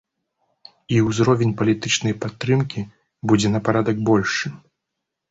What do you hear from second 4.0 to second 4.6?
большы.